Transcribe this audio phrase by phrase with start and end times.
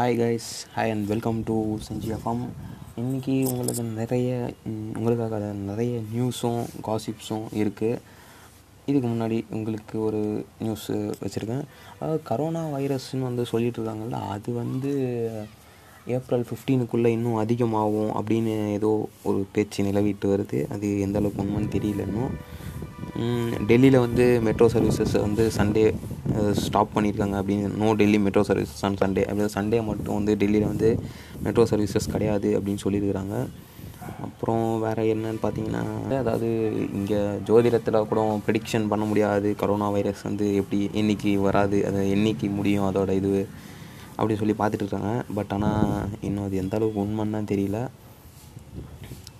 [0.00, 1.54] Hi guys hi and welcome to
[1.86, 2.42] Senji FM
[3.00, 4.28] இன்றைக்கி உங்களுக்கு நிறைய
[4.96, 7.98] உங்களுக்காக நிறைய நியூஸும் காசிப்ஸும் இருக்குது
[8.86, 10.94] இதுக்கு முன்னாடி உங்களுக்கு ஒரு நியூஸு
[11.24, 11.64] வச்சுருக்கேன்.
[11.98, 14.92] அதாவது கரோனா வைரஸ்னு வந்து சொல்லிட்டு இருக்காங்கல்ல அது வந்து
[16.18, 20.60] ஏப்ரல் ஃபிஃப்டீனுக்குள்ளே இன்னும் அதிகமாகும் அப்படின்னு ஏதோ ஒரு பேச்சு நிலவிட்டு வருது.
[20.76, 22.34] அது எந்த அளவுக்கு உண்மைன்னு தெரியல இன்னும்.
[23.70, 25.82] டெல்லியில் வந்து மெட்ரோ சர்வீசஸ் வந்து சண்டே
[26.64, 30.90] ஸ்டாப் பண்ணியிருக்காங்க அப்படின்னு no Delhi metro services on Sunday அப்படி சண்டே மட்டும் வந்து டெல்லியில் வந்து
[31.46, 33.36] மெட்ரோ சர்வீசஸ் கிடையாது அப்படின்னு சொல்லியிருக்கிறாங்க.
[34.26, 35.82] அப்புறம் வேறு என்னன்னு பார்த்தீங்கன்னா
[36.22, 36.48] அதாவது
[36.98, 39.48] இங்கே ஜோதிடத்தில் கூட ப்ரெடிக்ஷன் பண்ண முடியாது.
[39.62, 43.32] கரோனா வைரஸ் வந்து எப்படி என்னைக்கு வராது அது என்னைக்கு முடியும் அதோட இது
[44.18, 45.12] அப்படி சொல்லி பார்த்துட்டு இருக்காங்க.
[45.38, 47.80] பட் ஆனால் இன்னும் அது எந்த அளவுக்கு உண்மைன்னு தெரியல.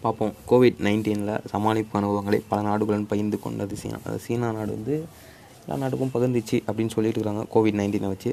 [0.02, 0.32] பார்ப்போம்.
[0.50, 3.98] கோவிட் நைன்டீனில் சமாளிப்பு அனுபவங்களை பல நாடுகளுடன் பகிர்ந்து கொண்டது சீனா.
[4.08, 4.94] அது சீனா நாடு வந்து
[5.62, 8.30] எல்லா நாட்டுக்கும் பகிர்ந்துச்சு அப்படின்னு சொல்லிட்டு இருக்காங்க கோவிட் நைன்டீனை வச்சு.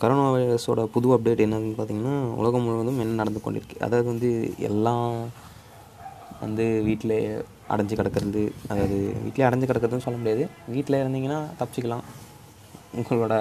[0.00, 3.76] கரோனா வைரஸோட புது அப்டேட் என்னதுன்னு பார்த்தீங்கன்னா உலகம் முழுவதும் என்ன நடந்து கொண்டிருக்கு?
[3.86, 4.30] அதாவது வந்து
[4.68, 5.06] எல்லாம்
[6.44, 7.16] வந்து வீட்டில்
[7.72, 10.44] அடைஞ்சு கிடக்கிறது அதாவது வீட்டிலே அடைஞ்சு கிடக்கிறதுன்னு சொல்ல முடியாது.
[10.74, 12.06] வீட்டில் இருந்தீங்கன்னா தப்பிச்சிக்கலாம்.
[12.98, 13.34] உங்களோட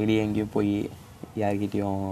[0.00, 0.76] வெளியே எங்கேயும் போய்
[1.42, 2.04] யார்கிட்டேயும்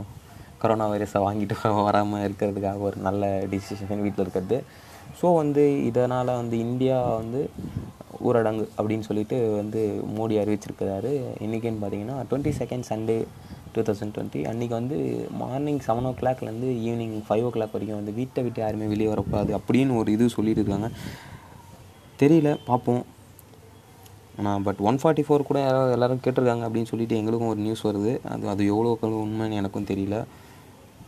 [0.62, 4.58] கொரோனா வைரஸை வாங்கிட்டு வராமல் இருக்கிறதுக்காக ஒரு நல்ல டிசிஷன் வீட்டில் இருக்கிறது.
[5.20, 7.40] ஸோ வந்து இதனால் வந்து இந்தியா வந்து
[8.28, 9.80] ஊரடங்கு அப்படின்னு சொல்லிட்டு வந்து
[10.16, 11.12] மோடி அறிவிச்சிருக்கிறாரு.
[11.44, 13.16] இன்றைக்கின்னு பார்த்தீங்கன்னா twenty second Sunday
[13.74, 14.98] two thousand twenty அன்றைக்கி வந்து
[15.40, 19.52] மார்னிங் செவன் ஓ கிளாக்லேருந்து ஈவினிங் ஃபைவ் ஓ கிளாக் வரைக்கும் வந்து வீட்டை விட்டு யாருமே வெளியே வரக்கூடாது
[19.58, 20.90] அப்படின்னு ஒரு இது சொல்லியிருக்காங்க
[22.22, 23.02] தெரியல பார்ப்போம்
[24.38, 28.12] ஆனால் பட் ஒன் ஃபார்ட்டி ஃபோர் கூட யாராவது எல்லோரும் கேட்டிருக்காங்க அப்படின்னு சொல்லிட்டு எங்களுக்கும் ஒரு நியூஸ் வருது.
[28.32, 28.92] அது அது எவ்வளோ
[29.24, 30.16] உண்மைன்னு எனக்கும் தெரியல.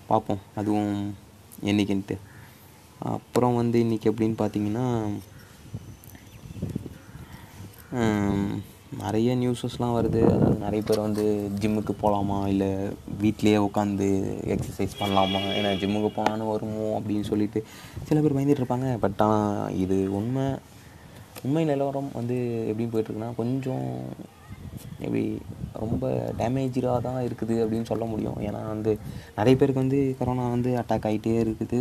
[0.08, 0.42] பார்ப்போம்.
[0.54, 1.14] அதுவும்
[1.64, 2.16] என்னைக்குன்ட்டு.
[2.98, 4.86] அப்புறம் வந்து இன்றைக்கி எப்படின்னு பார்த்தீங்கன்னா
[9.02, 10.20] நிறைய நியூஸஸ்லாம் வருது.
[10.34, 11.24] அதாவது நிறைய பேர் வந்து
[11.60, 12.38] ஜிம்முக்கு போகலாமா?
[12.52, 12.68] இல்லை
[13.22, 14.08] வீட்லேயே உட்காந்து
[14.54, 15.40] எக்ஸசைஸ் பண்ணலாமா?
[15.58, 16.86] ஏன்னா ஜிம்முக்கு போனாலும் வருமோ?
[17.00, 17.60] அப்படின்னு சொல்லிட்டு
[18.02, 18.90] சில பேர் பயந்துட்டு இருப்பாங்க.
[19.04, 20.46] பட் ஆனால் இது உண்மை
[21.44, 22.36] உண்மை நிலவரம் வந்து
[22.70, 23.86] எப்படி போயிட்டுருக்குன்னா கொஞ்சம்
[25.04, 25.22] எப்படி
[25.82, 26.04] ரொம்ப
[26.40, 28.38] டேமேஜாக தான் இருக்குது அப்படின்னு சொல்ல முடியும்.
[28.48, 28.92] ஏன்னா வந்து
[29.38, 31.80] நிறைய பேருக்கு வந்து கொரோனா வந்து அட்டாக் ஆகிட்டே இருக்குது.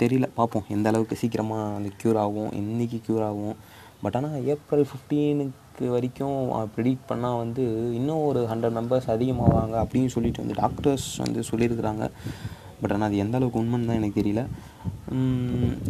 [0.00, 0.26] தெரியல.
[0.38, 0.66] பார்ப்போம்.
[0.76, 3.56] எந்த அளவுக்கு சீக்கிரமாக அந்த க்யூர் ஆகும் என்றைக்கு க்யூர் ஆகும்.
[4.02, 6.38] பட் ஆனால் ஏப்ரல் ஃபிஃப்டீனுக்கு வரைக்கும்
[6.74, 7.62] ப்ரிடிக்ட் பண்ணால் வந்து
[7.98, 12.06] இன்னும் ஒரு ஹண்ட்ரட் மெம்பர்ஸ் அதிகமாவாங்க அப்படின்னு சொல்லிட்டு வந்து டாக்டர்ஸ் வந்து சொல்லியிருக்கிறாங்க.
[12.80, 14.42] பட் ஆனால் அது எந்த அளவுக்கு உண்மைன்னு தான் எனக்கு தெரியல.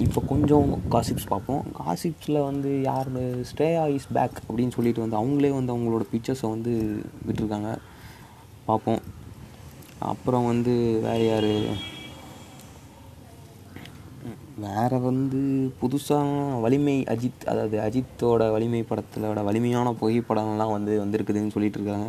[0.04, 1.62] இப்போ கொஞ்சம் காசிப்ஸ் பார்ப்போம்.
[1.80, 3.10] காசிப்ஸில் வந்து யார்?
[3.50, 6.72] ஸ்டேயா இஸ் பேக் அப்படின்னு சொல்லிட்டு வந்து அவங்களே வந்து அவங்களோட பிக்சர்ஸை வந்து
[7.28, 7.72] விட்டுருக்காங்க.
[8.70, 9.02] பார்ப்போம்.
[10.12, 10.72] அப்புறம் வந்து
[11.04, 11.52] வேறு யார்?
[14.64, 15.40] வேறு வந்து
[15.80, 22.08] புதுசாக வலிமை அஜித் அதாவது அஜித்தோட வலிமை படத்திலோட வலிமையான புகைப்படம்லாம் வந்து வந்திருக்குதுன்னு சொல்லிட்டு இருக்காங்க.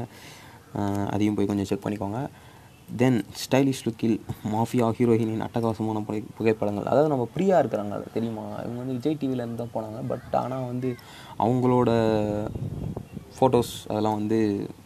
[1.13, 2.21] அதையும் போய் கொஞ்சம் செக் பண்ணிக்கோங்க.
[2.99, 4.17] தென் ஸ்டைலிஷ் லுக்கில்
[4.53, 6.87] மாஃபியா ஹீரோயினின் அட்டகாசமான புகை புகைப்படங்கள்.
[6.91, 8.45] அதாவது நம்ம ஃப்ரீயாக இருக்கிறாங்க அதை தெரியுமா?
[8.65, 9.99] இவங்க வந்து விஜய் டிவியிலேருந்து தான் போனாங்க.
[10.11, 10.91] பட் ஆனால் வந்து
[11.45, 11.89] அவங்களோட
[13.37, 14.37] ஃபோட்டோஸ் அதெல்லாம் வந்து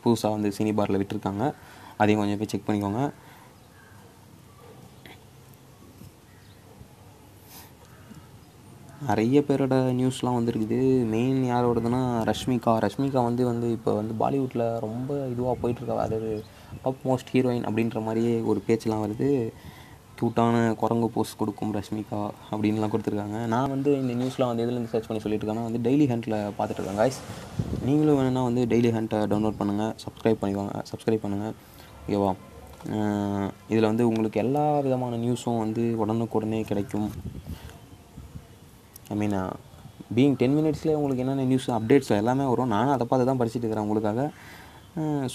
[0.05, 1.45] புதுசாக வந்து சினி பாரில் விட்டுருக்காங்க.
[1.97, 3.03] அதையும் கொஞ்சம் போய் செக் பண்ணிக்கோங்க.
[9.09, 10.79] நிறைய பேரோட நியூஸ்லாம் வந்துருக்குது.
[11.13, 12.71] மெயின் யாரோடதுன்னா ரஷ்மிகா.
[12.85, 15.95] ரஷ்மிகா வந்து வந்து இப்போ வந்து பாலிவுட்டில் ரொம்ப இதுவாக போயிட்டுருக்கா.
[16.05, 16.29] அதாவது
[16.83, 19.29] டாப் மோஸ்ட் ஹீரோயின் அப்படின்ற மாதிரியே ஒரு பேச்செலாம் வருது.
[20.19, 22.19] க்யூட்டான குரங்கு போஸ்ட் கொடுக்கும் ரஷ்மிகா
[22.51, 23.37] அப்படின்லாம் கொடுத்துருக்காங்க.
[23.53, 27.17] நான் வந்து இந்த நியூஸ்லாம் வந்து எதுலேருந்து சர்ச் பண்ணி சொல்லியிருக்கேன்னா வந்து டெய்லி ஹண்ட்டில் பார்த்துட்டு இருக்கேன்
[27.87, 30.75] நீங்களும் வேணும்னா வந்து டெய்லி ஹண்ட்டை டவுன்லோட் பண்ணுங்கள் சப்ஸ்கிரைப் பண்ணிக்கோங்க.
[30.91, 31.55] சப்ஸ்கிரைப் பண்ணுங்கள்
[32.03, 32.31] ஓகேவா
[33.71, 37.09] இதில் வந்து உங்களுக்கு எல்லா விதமான நியூஸும் வந்து உடனுக்குடனே கிடைக்கும்.
[39.11, 39.37] ஐ மீன்
[40.15, 42.73] பீயிங் டென் மினிட்ஸ்லேயே உங்களுக்கு என்னென்ன நியூஸ் அப்டேட்ஸ் எல்லாமே வரும்.
[42.75, 44.21] நானும் அதை பார்த்து தான் படிச்சுட்டு இருக்கிறேன் உங்களுக்காக.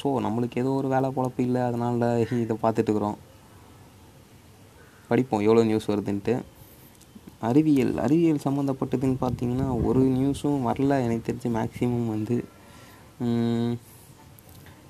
[0.00, 1.62] ஸோ நம்மளுக்கு ஏதோ ஒரு வேலை குழப்பம் இல்லை.
[1.68, 2.04] அதனால்
[2.44, 3.16] இதை பார்த்துட்டு இருக்கிறோம்.
[5.10, 5.44] படிப்போம்.
[5.46, 6.34] எவ்வளோ நியூஸ் வருதுன்ட்டு.
[7.48, 7.94] அறிவியல்.
[8.04, 10.98] அறிவியல் சம்மந்தப்பட்டதுன்னு பார்த்தீங்கன்னா ஒரு நியூஸும் வரல.
[11.06, 12.36] எனக்கு தெரிஞ்சு மேக்ஸிமம் வந்து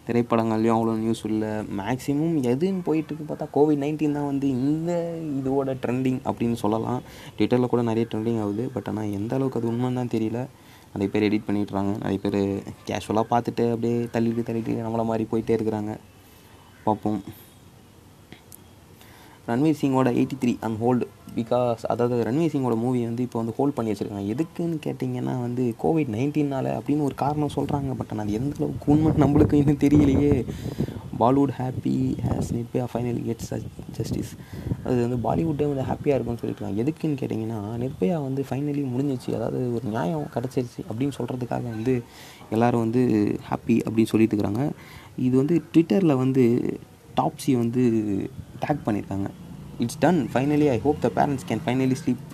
[0.07, 1.51] திரைப்படங்கள்லையும் அவ்வளோ நியூஸ் இல்லை.
[1.81, 4.93] மேக்ஸிமம் எதுன்னு போயிட்டுருக்கு பார்த்தா கோவிட் நைன்டீன் தான் வந்து இந்த
[5.39, 7.01] இதோட ட்ரெண்டிங் அப்படின்னு சொல்லலாம்.
[7.39, 8.67] ட்விட்டரில் கூட நிறைய ட்ரெண்டிங் ஆகுது.
[8.77, 10.43] பட் ஆனால் எந்த அளவுக்கு அது உண்மைன்னு தான் தெரியல.
[10.93, 12.41] நிறைய பேர் எடிட் பண்ணிட்டுறாங்க நிறைய பேர்
[12.91, 15.95] கேஷுவலாக பார்த்துட்டு அப்படியே தள்ளிட்டு தள்ளிட்டு நம்மளை மாதிரி போயிட்டே இருக்கிறாங்க.
[16.87, 17.21] பார்ப்போம்.
[19.51, 21.07] Ranveer சிங்கோட eighty three and hold
[21.39, 24.27] because அதாவது ரன்வீர் சிங்கோட மூவி வந்து இப்போ வந்து ஹோல்ட் பண்ணி வச்சுருக்காங்க.
[24.35, 29.13] எதுக்குன்னு கேட்டிங்கன்னா வந்து கோவிட் நைன்டீனால் அப்படின்னு ஒரு காரணம் சொல்கிறாங்க பட் ஆனால் அது எந்த அளவுக்கு உண்மை
[29.25, 30.35] நம்மளுக்கு இன்னும் தெரியலையே.
[31.21, 31.95] பாலிவுட் ஹாப்பி
[32.25, 33.53] ஹேஸ் நிப்பே ஃபைனலி கெட்ஸ்
[33.97, 34.33] ஜஸ்டிஸ்
[34.87, 39.31] அது வந்து பாலிவுட்டே வந்து ஹாப்பியாக இருக்கும்னு சொல்லியிருக்காங்க எதுக்குன்னு கேட்டிங்கன்னா நிர்பயா வந்து ஃபைனலி முடிஞ்சிச்சு.
[39.39, 41.95] அதாவது ஒரு நியாயம் கிடச்சிருச்சு அப்படின்னு சொல்கிறதுக்காக வந்து
[42.57, 43.03] எல்லோரும் வந்து
[43.49, 44.65] ஹாப்பி அப்படின்னு சொல்லிட்டு இருக்கிறாங்க
[45.29, 46.45] இது வந்து ட்விட்டரில் வந்து
[47.21, 47.83] டாப்ஸி வந்து
[48.65, 49.29] டேக் பண்ணியிருக்காங்க
[49.79, 52.25] it's done finally I hope the parents can finally sleep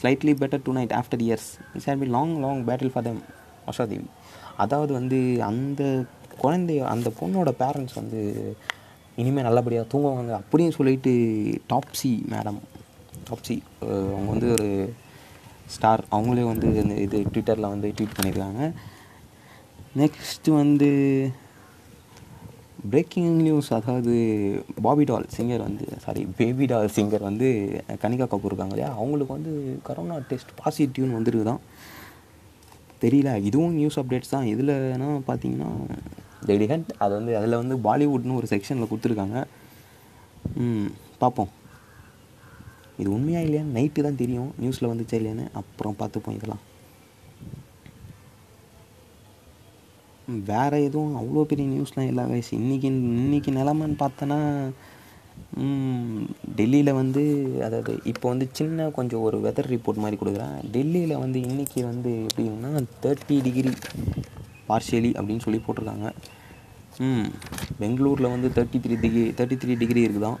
[0.00, 3.22] slightly better tonight after years it's had be long long battle for them
[3.68, 4.08] Ashadevi
[4.56, 5.82] அதாவது வந்து அந்த
[6.40, 8.20] குழந்தைய அந்த பொண்ணோட பேரண்ட்ஸ் வந்து
[9.18, 11.12] இனிமேல் நல்லபடியாக தூங்குவாங்க அப்படின்னு சொல்லிட்டு
[11.68, 12.60] டாப்ஸி மேடம்
[13.30, 14.68] டாப்ஸி அவங்க வந்து ஒரு
[15.66, 18.62] ஸ்டார் அவங்களே வந்து இந்த இது ட்விட்டரில் வந்து ட்வீட் பண்ணியிருக்காங்க
[19.96, 20.88] நெக்ஸ்ட்டு வந்து
[22.90, 24.14] பிரேக்கிங் நியூஸ் அதாவது
[24.86, 27.48] பாபி டால் சிங்கர் வந்து சாரி பேபி டால் சிங்கர் வந்து
[28.02, 28.90] கனிகா கபூர் இருக்காங்க இல்லையா?
[29.00, 29.52] அவங்களுக்கு வந்து
[29.88, 31.62] கரோனா டெஸ்ட் பாசிட்டிவ்னு வந்துருக்குதான்.
[33.04, 33.30] தெரியல.
[33.48, 34.48] இதுவும் நியூஸ் அப்டேட்ஸ் தான்.
[34.52, 35.70] இதில்னா பார்த்தீங்கன்னா
[36.72, 39.38] ஹெட் அது வந்து அதில் வந்து பாலிவுட்னு ஒரு செக்ஷனில் கொடுத்துருக்காங்க.
[41.22, 41.50] பார்ப்போம்
[43.00, 44.52] இது உண்மையாக இல்லையான்னு நைட்டு தான் தெரியும்.
[44.62, 46.62] நியூஸில் வந்துச்சா இல்லையான்னு அப்புறம் பார்த்துப்போம் இதெல்லாம்.
[50.50, 52.88] வேறு எதுவும் அவ்வளோ பெரிய நியூஸ்லாம் இல்லை வயசு இன்றைக்கி
[53.22, 54.40] இன்றைக்கி நிலமைன்னு பார்த்தோன்னா
[56.58, 57.22] டெல்லியில் வந்து
[57.66, 60.54] அதாவது இப்போ வந்து சின்ன கொஞ்சம் ஒரு வெதர் ரிப்போர்ட் மாதிரி கொடுக்குறேன்.
[60.74, 62.70] டெல்லியில் வந்து இன்றைக்கி வந்து எப்படின்னா
[63.04, 63.72] தேர்ட்டி டிகிரி
[64.68, 66.08] பார்ஷியலி அப்படின்னு சொல்லி போட்டிருக்காங்க.
[67.06, 67.28] ம்
[67.80, 70.40] பெங்களூரில் வந்து thirty three degree thirty three degree இருக்குதான்.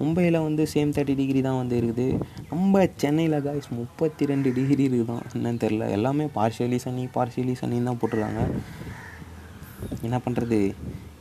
[0.00, 2.06] மும்பையில் வந்து சேம் தேர்ட்டி டிகிரி தான் வந்து இருக்குது.
[2.50, 5.24] நம்ம சென்னையில் காய்ஸ் முப்பத்தி ரெண்டு டிகிரி இருக்குதான்.
[5.36, 8.42] என்னன்னு தெரில எல்லாமே பார்ஷியலி சனி பார்ஷியலி சனின்னு தான் போட்டிருக்காங்க.
[10.06, 10.58] என்ன பண்ணுறது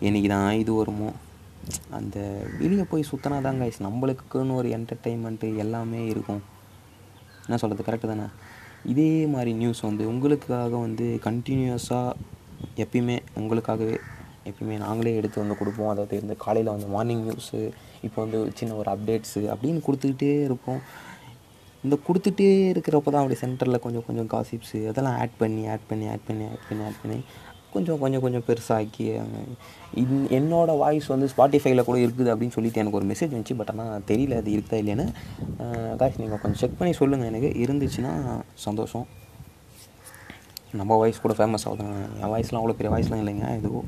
[0.08, 1.10] இன்றைக்கி தான் இது வருமோ?
[1.98, 2.18] அந்த
[2.60, 6.42] வெளியே போய் சுற்றினா தான் கைஸ் நம்மளுக்குன்னு ஒரு என்டர்டெயின்மெண்ட்டு எல்லாமே இருக்கும்.
[7.46, 8.28] என்ன சொல்கிறது கரெக்டு தானே?
[8.94, 12.18] இதே மாதிரி நியூஸ் வந்து உங்களுக்காக வந்து கண்டினியூஸாக
[12.84, 13.98] எப்பயுமே உங்களுக்காகவே
[14.50, 15.92] எப்பயுமே நாங்களே எடுத்து வந்து கொடுப்போம்.
[15.94, 17.62] அதாவது இந்த காலையில் வந்து மார்னிங் நியூஸு
[18.08, 20.82] இப்போ வந்து சின்ன ஒரு அப்டேட்ஸு அப்படின்னு கொடுத்துக்கிட்டே இருப்போம்.
[21.84, 26.28] இந்த கொடுத்துட்டே இருக்கிறப்ப தான் அப்படி சென்டரில் கொஞ்சம் கொஞ்சம் காசிப்ஸு அதெல்லாம் ஆட் பண்ணி ஆட் பண்ணி ஆட்
[26.30, 27.20] பண்ணி ஆட் பண்ணி ஆட் பண்ணி
[27.76, 29.06] கொஞ்சம் கொஞ்சம் கொஞ்சம் பெருசாக்கி
[30.02, 34.06] இன் என்னோடய வாய்ஸ் வந்து ஸ்பாட்டிஃபைல கூட இருக்குது அப்படின்னு சொல்லிட்டு எனக்கு ஒரு மெசேஜ் வந்துச்சு பட் ஆனால்
[34.12, 35.06] தெரியல அது இருக்குதா இல்லையான்னு.
[36.00, 38.14] காய்ஸ் நீங்கள் கொஞ்சம் செக் பண்ணி சொல்லுங்கள் எனக்கு இருந்துச்சுன்னா
[38.66, 39.06] சந்தோஷம்.
[40.80, 43.82] நம்ம வாய்ஸ் கூட ஃபேமஸ் ஆகுதுங்க என் வாய்ஸ்லாம் அவ்வளோ பெரிய வாய்ஸ்லாம் இல்லைங்க இதுவோ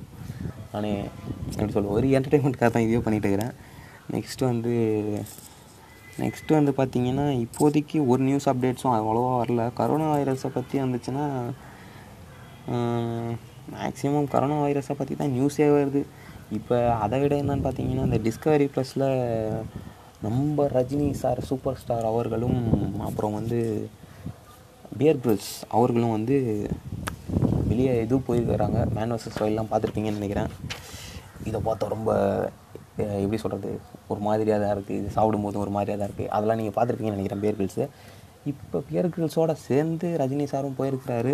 [0.74, 0.92] நானே
[1.58, 3.54] எப்படி சொல்ல ஒரு என்டர்டெயின்மெண்ட்காக தான் இதுவே பண்ணிகிட்டு இருக்கிறேன்.
[4.16, 4.74] நெக்ஸ்ட்டு வந்து
[6.24, 9.64] நெக்ஸ்ட்டு வந்து பார்த்திங்கன்னா இப்போதைக்கு ஒரு நியூஸ் அப்டேட்ஸும் அவ்வளோவா வரல.
[9.80, 11.26] கரோனா வைரஸை பற்றி வந்துச்சுன்னா
[13.76, 16.02] மேக்ஸிமம் கரோனா வைரஸை பற்றி தான் நியூஸே வருது.
[16.58, 19.08] இப்போ அதை விட என்னன்னு பார்த்தீங்கன்னா இந்த டிஸ்கவரி ப்ளஸில்
[20.26, 22.60] நம்ம ரஜினி சார் சூப்பர் ஸ்டார் அவர்களும்
[23.08, 23.60] அப்புறம் வந்து
[25.00, 26.36] பியர் கிரில்ஸ் அவர்களும் வந்து
[27.72, 30.52] வெளியே இது போயிருக்கிறாங்க மேன் வர்சஸ் வைல்ட்லாம் பார்த்துருப்பீங்கன்னு நினைக்கிறேன்.
[31.50, 32.12] இதை பார்த்தா ரொம்ப
[33.24, 33.72] எப்படி சொல்கிறது
[34.12, 37.58] ஒரு மாதிரியாக தான் இருக்குது இது சாப்பிடும்போது ஒரு மாதிரியாக தான் இருக்குது அதெல்லாம் நீங்கள் பார்த்துருப்பீங்கன்னு நினைக்கிறேன் பியர்
[37.60, 37.86] கிரில்ஸு
[38.52, 41.34] இப்போ பியர் கிரில்ஸோடு சேர்ந்து ரஜினி சாரும் போயிருக்கிறாரு.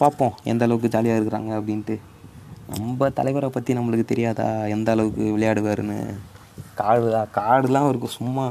[0.00, 1.96] பார்ப்போம் எந்த அளவுக்கு ஜாலியாக இருக்கிறாங்க அப்படின்ட்டு.
[2.72, 4.48] நம்ம தலைவரை பற்றி நம்மளுக்கு தெரியாதா?
[4.76, 5.98] எந்த அளவுக்கு விளையாடுவாருன்னு.
[6.80, 7.08] காடு
[7.38, 8.46] காடுலாம் இருக்கும் சும்மா.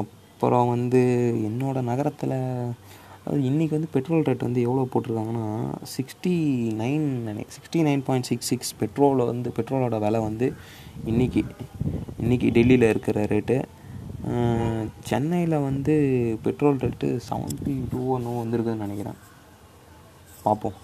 [0.00, 1.00] அப்புறம் வந்து
[1.48, 2.36] என்னோடய நகரத்தில்
[3.26, 5.46] அது இன்றைக்கி வந்து பெட்ரோல் ரேட் வந்து எவ்வளோ போட்டிருக்காங்கன்னா
[5.94, 6.32] சிக்ஸ்டி
[6.80, 10.46] நைன் நினை sixty nine point six six பெட்ரோலை வந்து பெட்ரோலோட விலை வந்து
[11.06, 11.42] இன்றைக்கி
[12.22, 13.58] இன்றைக்கி டெல்லியில் இருக்கிற ரேட்டு
[15.08, 15.94] சென்னையில் வந்து
[16.44, 19.18] பெட்ரோல் ரேட்டு செவன்ட்டி டூ ஒன்று வந்திருக்குதுன்னு நினைக்கிறேன்.
[20.44, 20.76] பார்ப்போம்.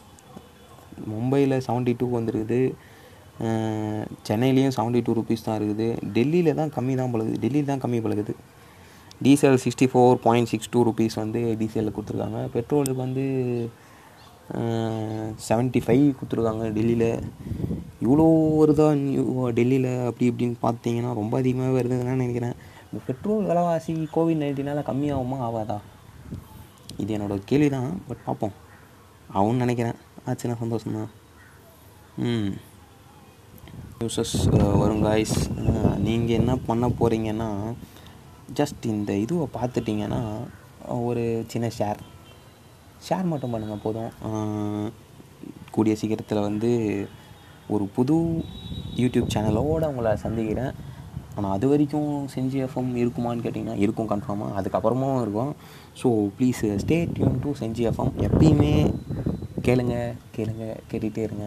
[1.10, 2.60] மும்பையில் செவன்ட்டி டூ வந்துருக்குது
[4.28, 5.88] சென்னையிலையும் செவன்ட்டி டூ ருபீஸ் தான் இருக்குது.
[6.16, 7.36] டெல்லியில் தான் கம்மி தான் பழகுது.
[7.44, 8.32] டெல்லியில் தான் கம்மி பழகுது.
[9.24, 12.40] Diesel sixty four point six two rupees வந்து டீசலில் கொடுத்துருக்காங்க.
[12.54, 13.26] பெட்ரோலுக்கு வந்து
[15.46, 17.08] செவன்ட்டி ஃபைவ் கொடுத்துருக்காங்க டெல்லியில்.
[18.04, 18.26] இவ்வளோ
[18.60, 18.88] வருதா
[19.58, 22.56] டெல்லியில் அப்படி இப்படின்னு பார்த்தீங்கன்னா ரொம்ப அதிகமாக வருதுன்னு நினைக்கிறேன்.
[23.06, 25.36] பெட்ரோல் விலைவாசி கோவிட் நைன்டீனால் கம்மியாகுமா?
[25.40, 25.78] ஆகாதா?
[26.96, 28.52] இது என்னோடய கேள்வி தான் பட் பார்ப்போம்.
[29.34, 29.94] ஆகும்னு நினைக்கிறேன்.
[30.26, 31.08] ஆச்சுன்னா சந்தோஷம்தான்.
[32.16, 32.50] ம்.
[34.00, 35.50] நியூஸஸ் வரும் காய்ஸ்
[35.98, 37.74] நீங்கள் என்ன பண்ண போகிறீங்கன்னா
[38.54, 40.46] ஜஸ்ட் இந்த இதுவை பார்த்துட்டிங்கன்னா
[40.88, 41.96] ஒரு சின்ன ஷேர்
[43.08, 44.92] ஷேர் மட்டும் பண்ணுங்கள் போதும்.
[45.70, 47.08] கூடிய சீக்கிரத்தில் வந்து
[47.68, 48.14] ஒரு புது
[48.96, 50.87] யூடியூப் சேனலோடு உங்களை சந்திக்கிறேன்.
[51.38, 55.52] ஆனால் அது வரைக்கும் செஞ்சி எஃப்எம் இருக்குமான்னு கேட்டிங்கன்னா இருக்கும் கன்ஃபார்மாக அதுக்கப்புறமும் இருக்கும்.
[56.00, 58.72] So please stay tune to Senji FM எப்பயுமே
[59.66, 59.94] கேளுங்க
[60.36, 61.46] கேளுங்க கேட்டுகிட்டே இருங்க.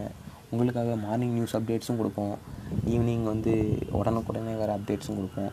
[0.54, 2.34] உங்களுக்காக மார்னிங் நியூஸ் அப்டேட்ஸும் கொடுப்போம்.
[2.94, 3.54] ஈவினிங் வந்து
[4.00, 5.52] உடனுக்குடனே வேறு அப்டேட்ஸும் கொடுப்போம்.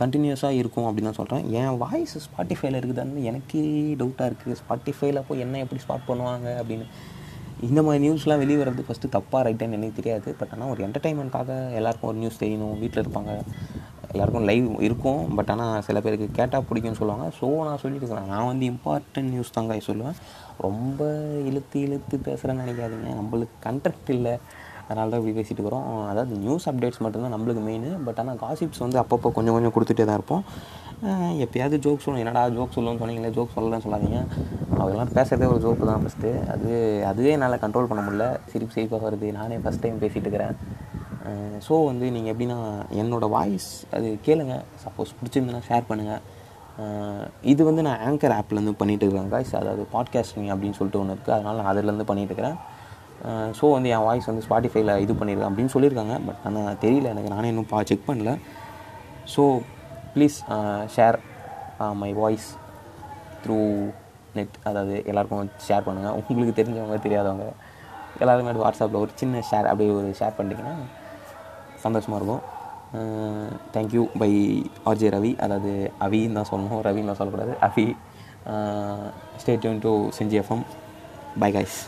[0.00, 3.62] கண்டினியூஸாக இருக்கும் அப்படின்னு தான் சொல்கிறேன் என் வாய்ஸ் ஸ்பாட்டிஃபைல இருக்குதான்னு எனக்கே
[4.00, 6.86] டவுட்டாக இருக்குது ஸ்பாட்டிஃபைல போய் என்ன எப்படி ஸ்பாட் பண்ணுவாங்க அப்படின்னு.
[7.66, 10.28] இந்த மாதிரி நியூஸ்லாம் வெளியே வர்றது ஃபஸ்ட்டு தப்பாக ரைட்டான்னு எனக்கு தெரியாது.
[10.40, 12.76] பட் ஆனால் ஒரு என்டர்டைன்மெண்ட்காக எல்லாருக்கும் ஒரு நியூஸ் தெரியணும்.
[12.82, 13.32] வீட்டில் இருப்பாங்க.
[14.12, 15.22] எல்லாருக்கும் லைவ் இருக்கும்.
[15.38, 17.26] பட் ஆனால் சில பேருக்கு கேட்டால் பிடிக்கும்னு சொல்லுவாங்க.
[17.38, 20.16] ஸோ நான் சொல்லிட்டு இருக்கிறேன் நான் வந்து இம்பார்ட்டன்ட் நியூஸ் தாங்க சொல்லுவேன்.
[20.66, 21.02] ரொம்ப
[21.50, 23.12] இழுத்து இழுத்து பேசுகிறேன்னு நினைக்காதீங்க.
[23.20, 24.34] நம்மளுக்கு கண்ட்ரக்ட் இல்லை.
[24.88, 25.88] அதனால தான் இப்படி பேசிகிட்டு இருக்கிறோம்.
[26.10, 30.18] அதாவது நியூஸ் அப்டேட்ஸ் மட்டும்தான் நம்மளுக்கு மெயின் பட் ஆனால் காசிப்ஸ் வந்து அப்பப்போ கொஞ்சம் கொஞ்சம் கொடுத்துட்டே தான்
[30.20, 30.44] இருப்போம்.
[31.44, 32.22] எப்பயாவது ஜோக் சொல்லணும்.
[32.24, 34.20] என்னடா ஜோக் சொல்லணும்னு சொன்னீங்களே ஜோக் சொல்லலன்னு சொல்லாதீங்க.
[34.78, 36.70] அவங்களாம் பேசுகிறதே ஒரு ஜோக்கு தான் ஃபஸ்ட்டு அது
[37.10, 38.26] அதுவே என்னால் கண்ட்ரோல் பண்ண முடியல.
[38.52, 39.28] சிரிப்பு சிரிப்பாக வருது.
[39.38, 40.56] நானே ஃபஸ்ட் டைம் பேசிகிட்டு இருக்கிறேன்.
[41.66, 42.58] ஸோ வந்து நீங்கள் எப்படின்னா
[43.02, 44.56] என்னோடய வாய்ஸ் அது கேளுங்க.
[44.84, 46.24] சப்போஸ் பிடிச்சிருந்தனா ஷேர் பண்ணுங்கள்
[47.52, 51.58] இது வந்து நான் ஆங்கர் ஆப்லேருந்து பண்ணிகிட்டு இருக்கிறேன் காய்ஸ் அதாவது பாட்காஸ்டிங் அப்படின்னு சொல்லிட்டு ஒன்று இருக்குது அதனால்
[51.60, 52.58] நான் அதுலேருந்து பண்ணிகிட்டு இருக்கிறேன்.
[53.58, 56.16] ஸோ வந்து என் வாய்ஸ் வந்து ஸ்பாட்டிஃபைல இது பண்ணியிருக்கேன் அப்படின்னு சொல்லியிருக்காங்க.
[56.26, 57.10] பட் ஆனால் தெரியல.
[57.14, 58.32] எனக்கு நானே இன்னும் பா செக் பண்ணல.
[59.34, 59.44] So
[60.18, 60.38] please
[60.96, 61.18] share
[62.02, 62.50] my voice
[63.42, 63.58] through
[64.36, 67.48] net அதாவது எல்லாருக்கும் ஷேர் பண்ணுங்கள் உங்களுக்கு தெரிஞ்சவங்க தெரியாதவங்க
[68.22, 70.76] எல்லாருமே வாட்ஸ்அப்பில் ஒரு சின்ன ஷேர் அப்படியே ஒரு ஷேர் பண்ணிட்டீங்கன்னா
[71.84, 72.42] சந்தோஷமாக இருக்கும்.
[73.74, 74.30] தேங்க்யூ பை
[74.90, 75.72] ஆர்ஜே ரவி அதாவது
[76.06, 76.80] அவின்னு தான் சொல்லணும்.
[76.86, 77.52] ரவின்னு தான் சொல்லக்கூடாது.
[77.66, 77.86] அவி
[79.42, 80.64] stayed to Senji FM
[81.42, 81.78] bye guys